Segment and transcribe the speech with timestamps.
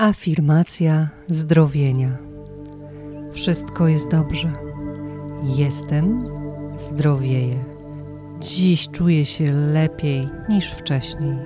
[0.00, 2.18] Afirmacja zdrowienia.
[3.32, 4.52] Wszystko jest dobrze.
[5.56, 6.28] Jestem,
[6.78, 7.64] zdrowieję.
[8.40, 11.38] Dziś czuję się lepiej niż wcześniej.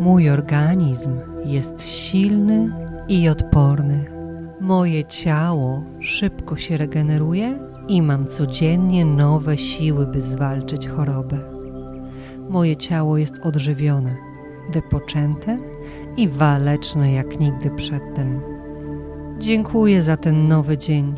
[0.00, 1.10] Mój organizm
[1.44, 2.70] jest silny
[3.08, 4.04] i odporny.
[4.60, 7.58] Moje ciało szybko się regeneruje
[7.88, 11.38] i mam codziennie nowe siły, by zwalczyć chorobę.
[12.48, 14.16] Moje ciało jest odżywione,
[14.70, 15.73] wypoczęte
[16.16, 18.40] i waleczne jak nigdy przedtem.
[19.38, 21.14] Dziękuję za ten nowy dzień,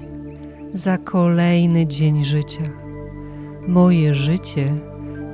[0.75, 2.63] za kolejny dzień życia.
[3.69, 4.73] Moje życie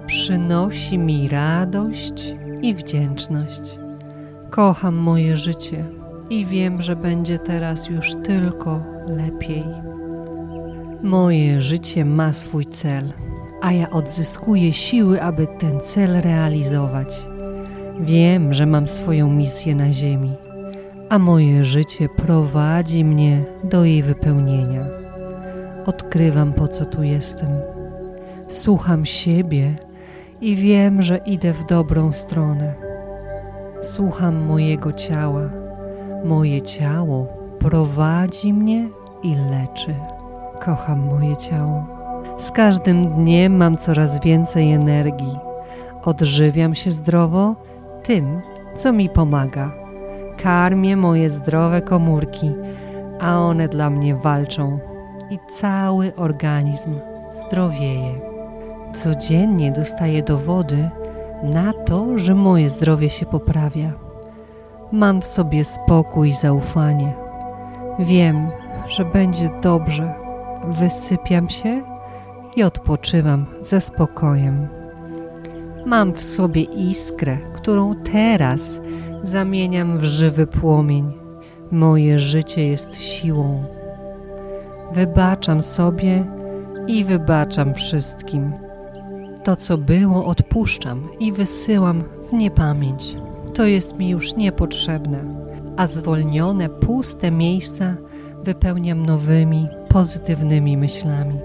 [0.07, 3.79] przynosi mi radość i wdzięczność.
[4.51, 5.85] Kocham moje życie
[6.31, 9.65] i wiem, że będzie teraz już tylko lepiej.
[11.03, 13.13] Moje życie ma swój cel,
[13.63, 17.32] a ja odzyskuję siły, aby ten cel realizować.
[18.03, 20.33] Wiem, że mam swoją misję na Ziemi,
[21.09, 24.87] a moje życie prowadzi mnie do jej wypełnienia.
[25.87, 27.49] Odkrywam, po co tu jestem.
[28.49, 29.75] Słucham siebie
[30.41, 32.75] i wiem, że idę w dobrą stronę.
[33.81, 35.49] Słucham mojego ciała.
[36.25, 37.27] Moje ciało
[37.59, 38.89] prowadzi mnie
[39.23, 39.95] i leczy.
[40.65, 41.87] Kocham moje ciało.
[42.39, 45.39] Z każdym dniem mam coraz więcej energii.
[46.05, 47.57] Odżywiam się zdrowo
[48.03, 48.41] tym,
[48.77, 49.73] co mi pomaga.
[50.43, 52.51] Karmię moje zdrowe komórki,
[53.21, 54.79] a one dla mnie walczą
[55.31, 56.95] i cały organizm
[57.31, 58.21] zdrowieje.
[58.95, 60.91] Codziennie dostaję dowody
[61.43, 63.93] na to, że moje zdrowie się poprawia.
[64.93, 67.13] Mam w sobie spokój i zaufanie.
[67.99, 68.51] Wiem,
[68.89, 70.15] że będzie dobrze.
[70.69, 71.83] Wysypiam się
[72.57, 74.82] i odpoczywam ze spokojem.
[75.87, 78.81] Mam w sobie iskrę, którą teraz
[79.23, 81.13] zamieniam w żywy płomień.
[81.71, 83.65] Moje życie jest siłą.
[84.95, 86.25] Wybaczam sobie
[86.87, 88.53] i wybaczam wszystkim.
[89.45, 93.17] To, co było, odpuszczam i wysyłam w niepamięć.
[93.55, 95.19] To jest mi już niepotrzebne,
[95.77, 97.95] a zwolnione, puste miejsca
[98.45, 101.39] wypełniam nowymi, pozytywnymi myślami.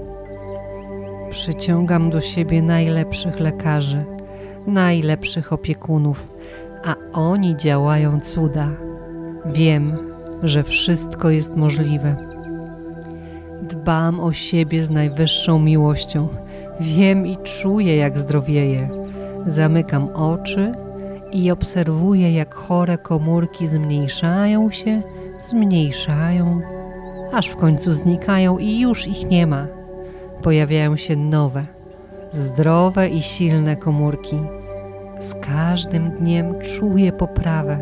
[1.29, 4.05] Przyciągam do siebie najlepszych lekarzy–
[4.67, 6.31] najlepszych opiekunów,
[6.85, 8.69] a oni działają cuda.
[9.45, 9.97] Wiem,
[10.43, 12.15] że wszystko jest możliwe.
[13.61, 16.27] Dbam o siebie z najwyższą miłością.
[16.79, 18.89] Wiem i czuję, jak zdrowieję.
[19.45, 20.71] Zamykam oczy
[21.31, 25.01] i obserwuję, jak chore komórki zmniejszają się,
[25.39, 26.61] zmniejszają,
[27.33, 29.67] aż w końcu znikają i już ich nie ma.
[30.43, 31.65] Pojawiają się nowe,
[32.31, 34.35] zdrowe i silne komórki.
[35.19, 37.79] Z każdym dniem czuję poprawę.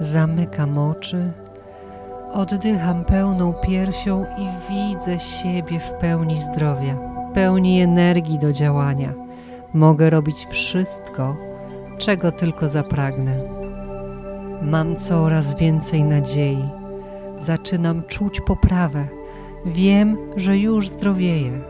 [0.00, 1.32] Zamykam oczy,
[2.32, 6.94] oddycham pełną piersią i widzę siebie w pełni zdrowia,
[7.34, 9.12] pełni energii do działania.
[9.74, 11.36] Mogę robić wszystko,
[11.98, 13.36] czego tylko zapragnę.
[14.62, 16.68] Mam coraz więcej nadziei.
[17.38, 19.06] Zaczynam czuć poprawę.
[19.66, 21.60] Wiem, że już zdrowieję.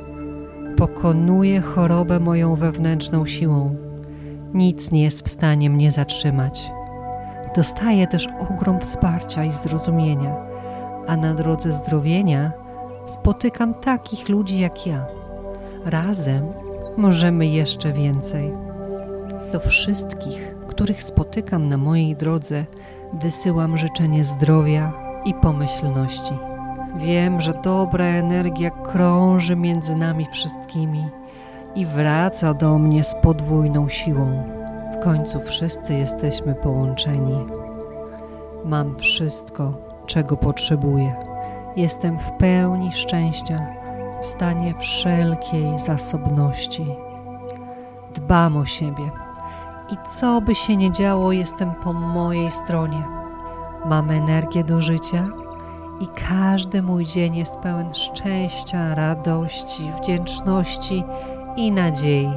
[0.76, 3.89] Pokonuję chorobę moją wewnętrzną siłą
[4.54, 6.70] nic nie jest w stanie mnie zatrzymać.
[7.56, 10.36] Dostaję też ogrom wsparcia i zrozumienia,
[11.06, 12.52] a na drodze zdrowienia
[13.06, 15.06] spotykam takich ludzi jak ja.
[15.84, 16.46] Razem
[16.96, 18.52] możemy jeszcze więcej.
[19.52, 22.64] Do wszystkich, których spotykam na mojej drodze,
[23.12, 24.92] wysyłam życzenie zdrowia
[25.24, 26.34] i pomyślności.
[26.96, 31.19] Wiem, że dobra energia krąży między nami wszystkimi
[31.74, 34.42] i wraca do mnie z podwójną siłą.
[34.94, 37.38] W końcu wszyscy jesteśmy połączeni.
[38.64, 39.72] Mam wszystko,
[40.06, 41.14] czego potrzebuję.
[41.76, 43.66] Jestem w pełni szczęścia,
[44.22, 46.86] w stanie wszelkiej zasobności.
[48.14, 49.10] Dbam o siebie
[49.92, 53.04] i co by się nie działo, jestem po mojej stronie.
[53.84, 55.28] Mam energię do życia
[56.00, 61.04] i każdy mój dzień jest pełen szczęścia, radości, wdzięczności
[61.56, 62.32] i nadziei.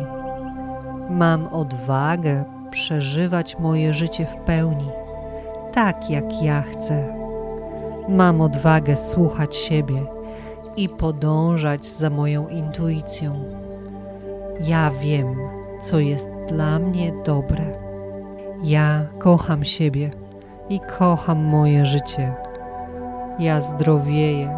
[1.09, 4.89] Mam odwagę przeżywać moje życie w pełni,
[5.73, 7.07] tak jak ja chcę.
[8.09, 10.05] Mam odwagę słuchać siebie
[10.75, 13.33] i podążać za moją intuicją.
[14.59, 15.35] Ja wiem,
[15.81, 17.63] co jest dla mnie dobre.
[18.63, 20.11] Ja kocham siebie
[20.69, 22.33] i kocham moje życie.
[23.39, 24.57] Ja zdrowieję,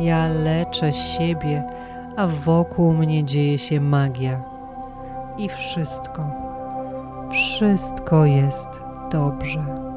[0.00, 1.64] ja leczę siebie
[2.18, 4.40] a wokół mnie dzieje się magia.
[5.38, 6.30] I wszystko,
[7.30, 8.68] wszystko jest
[9.12, 9.87] dobrze.